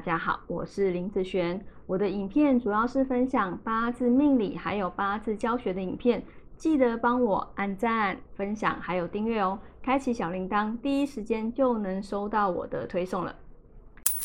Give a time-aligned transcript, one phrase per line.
[0.00, 1.62] 大家好，我是林子璇。
[1.86, 6.22] 我的影片主要是分享八字命理还有八字教学的影片，
[6.56, 13.36] 记得帮我按赞、分享还有订阅哦，开启小铃铛，第一时间就能收到我的推送了。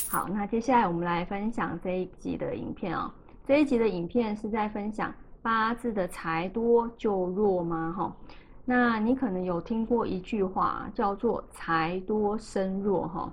[0.10, 3.12] 好，那接下来我们来分享这一集的影片哦。
[3.46, 7.94] 这一集的影片是在分享八字的财多就弱吗？
[7.98, 8.16] 哈，
[8.64, 13.30] 那你可能有听过一句话叫做“财多身弱”哈，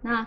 [0.00, 0.26] 那。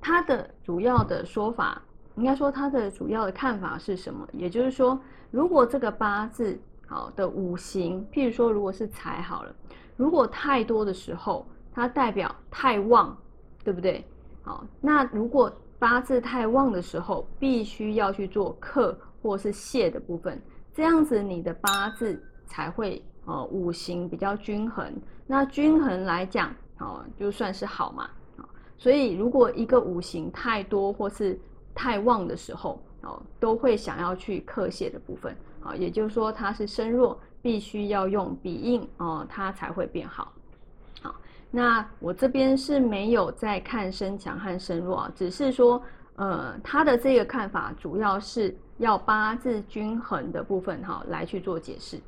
[0.00, 1.80] 它的主要的说法，
[2.16, 4.26] 应该说它的主要的看法是什么？
[4.32, 4.98] 也就是说，
[5.30, 9.54] 如果这个八字好的五行，譬如说如果是财好了，
[9.96, 13.16] 如果太多的时候，它代表太旺，
[13.62, 14.04] 对不对？
[14.42, 20.40] 好，那如果八字太旺的时候，必须要去做克或是泄的部分，
[20.72, 24.92] 这样子你的八字才会呃五行比较均衡。
[25.26, 28.08] 那均衡来讲，哦，就算是好嘛。
[28.80, 31.38] 所以，如果一个五行太多或是
[31.74, 40.32] 太旺的时候，哦，都会想要去克泄的部分，啊，也就是说它是身弱，必须要用比印哦，它才会变好。
[41.02, 41.14] 好，
[41.50, 45.82] 那我这边是没有在看身强和身弱啊，只是说，
[46.16, 52.00] 呃，他的这个看法主要是要八字均衡的部分哈来去做解释。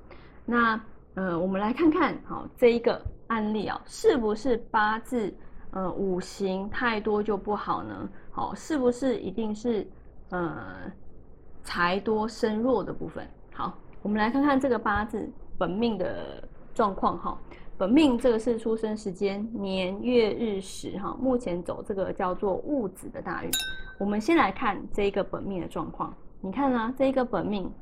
[0.46, 0.80] 那，
[1.16, 5.30] 呃，我们来看看，好，这一个案例啊，是不是八字？
[5.72, 8.08] 呃，五行太多就不好呢？
[8.30, 9.86] 好，是不是一定是
[10.30, 10.90] 呃
[11.62, 13.26] 财多身弱的部分？
[13.52, 17.38] 好，我们来看看这个八字本命的状况哈。
[17.78, 23.50] 本命这个是出生时间年月日时哈，目前走这个叫做戊子的大运。
[23.98, 27.72] 我们先来看这一个本命的状况，你看啊，这一个本命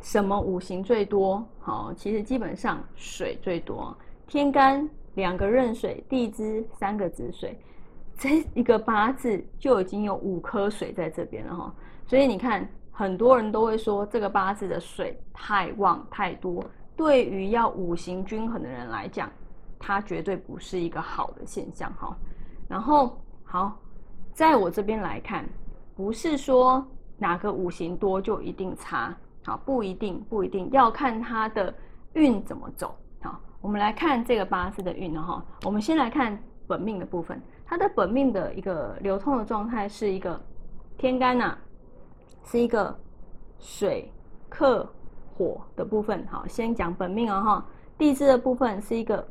[0.00, 1.44] 什么五行最多？
[1.58, 4.88] 好，其实基本上水最多，天干。
[5.16, 7.58] 两个壬水，地支三个子水，
[8.18, 11.74] 这一个八字就已经有五颗水在这边了哈。
[12.06, 16.62] 所以你看，很多人都会说这个八字的水太旺太多，
[16.94, 19.32] 对于要五行均衡的人来讲，
[19.78, 22.14] 它绝对不是一个好的现象哈。
[22.68, 23.80] 然后好，
[24.34, 25.48] 在我这边来看，
[25.94, 26.86] 不是说
[27.16, 31.74] 哪个五行多就一定差，好，不一定不一定要看它的
[32.12, 32.94] 运怎么走。
[33.60, 35.44] 我们来看这个八字的运，哈。
[35.64, 40.40] 我们先来看本命的部分，它的本命的一个流通的状态是一个
[40.96, 41.56] 天干呐，
[42.44, 42.96] 是一个
[43.58, 44.12] 水
[44.48, 44.88] 克
[45.36, 46.26] 火的部分。
[46.30, 47.66] 好，先讲本命哦，哈。
[47.98, 49.26] 地支的部分是一个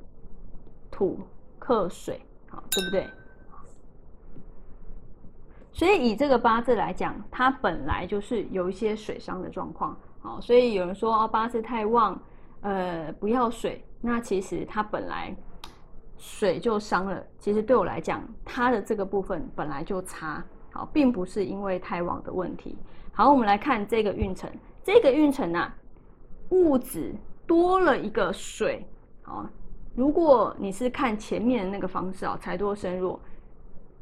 [0.90, 1.20] 土
[1.60, 2.20] 克水，
[2.50, 3.08] 好，对不对？
[5.72, 12.20] 所以以这个八字来讲，它本来就是有一些水伤的状况，好，所以有人说哦，八字太旺，
[12.66, 13.86] 呃，不要水。
[14.02, 15.36] 那其实它本来
[16.18, 22.76] 水就伤了，其实对我来讲，它的这个部分本来就差，好，并不是因为太旺的问题。
[23.14, 24.50] 好，我们来看这个运程，
[24.84, 25.76] 这个运程啊，
[26.50, 27.14] 物质
[27.46, 28.84] 多了一个水，
[29.22, 29.48] 好，
[29.96, 33.20] 如果你是看前面的那个方式啊，财多身弱，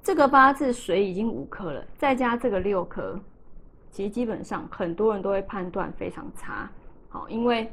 [0.02, 3.20] 这个八字水已经五颗了，再加这个六颗，
[3.92, 6.72] 其实基本上很多人都会判断非常差，
[7.10, 7.70] 好，因为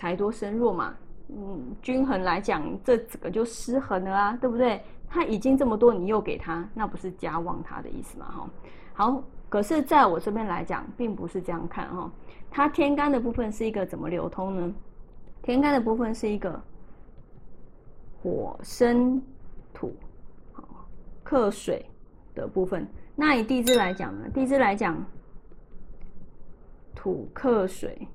[0.00, 0.94] 财多身弱嘛。
[1.28, 4.82] 嗯，均衡来讲，这几个就失衡了啊，对不对？
[5.06, 8.26] 他已经这么多，你又给他，那不是加旺他的意思嘛？
[8.30, 8.50] 哈，
[8.94, 12.10] 好，可是在我这边来讲，并不是这样看哈。
[12.50, 14.74] 它天干的部分是一个怎么流通呢？
[15.42, 16.58] 天干的部分是一个
[18.22, 19.20] 火生
[19.74, 19.94] 土，
[20.52, 20.64] 好
[21.22, 21.84] 克水
[22.34, 22.88] 的部分。
[23.14, 24.30] 那以地支来讲呢？
[24.32, 24.96] 地支来讲，
[26.94, 28.08] 土克水。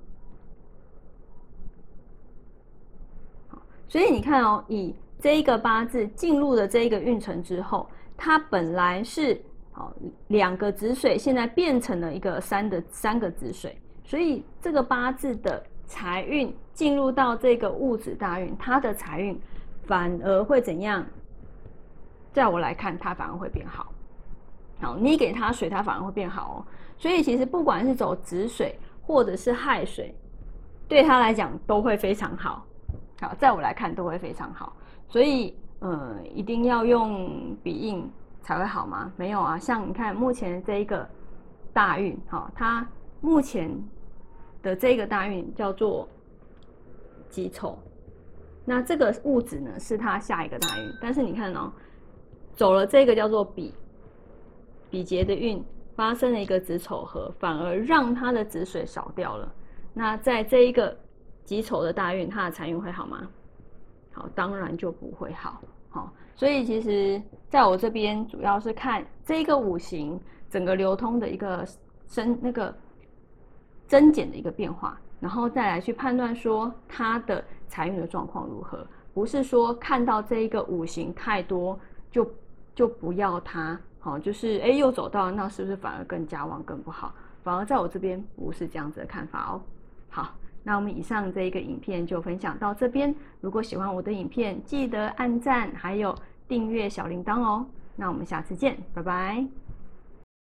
[3.87, 7.87] 所以你看哦，以这一个八字进入了这一个运程之后，
[8.17, 9.39] 它本来是
[9.71, 9.93] 好
[10.27, 19.39] 两个子水，现在变成了一个三的三个子水，所以这个八字的财运进入到这个戊子大运，它的财运
[19.85, 21.05] 反而会怎样？
[22.33, 23.91] 在我来看，它反而会变好。
[24.81, 26.57] 好，你给它水，它反而会变好哦。
[26.97, 30.13] 所以其实不管是走子水或者是亥水，
[30.87, 32.65] 对他来讲都会非常好。
[33.21, 34.75] 好，在我来看都会非常好，
[35.07, 39.09] 所以呃，一定要用笔印才会好吗？
[39.15, 41.07] 没有啊，像你看目前这一个
[41.71, 42.85] 大运，哈，它
[43.21, 43.71] 目前
[44.61, 46.09] 的这个大运叫做
[47.29, 47.79] 己丑，
[48.65, 51.71] 那这个物质呢是它下一个大运，但是你看哦，
[52.53, 53.73] 走了这个叫做比
[54.89, 55.63] 比劫的运，
[55.95, 59.49] 发生了一个子丑合，反而让它的子水少掉了。
[59.93, 60.97] 那在这一个。
[61.45, 63.27] 己丑的大运，它的财运会好吗？
[64.11, 65.61] 好，当然就不会好。
[65.89, 70.19] 好，所以其实在我这边主要是看这一个五行
[70.49, 71.65] 整个流通的一个
[72.05, 72.75] 增那个
[73.87, 81.79] 增减的一个变化，然后再来去判断说它的财运的状况如何，不是说看到这一个五行太多
[82.11, 82.29] 就
[82.73, 87.13] 就不要它，好，就是哎又走到那是不是反而更加旺更不好？
[87.43, 89.61] 反而在我这边不是这样子的看法哦。
[90.09, 90.33] 好。
[90.67, 93.13] 那我们以上这一个影片就分享到这边。
[93.39, 96.13] 如果喜欢我的影片，记得按赞，还有
[96.47, 97.65] 订阅小铃铛哦。
[97.95, 99.64] 那我们下次见，拜拜。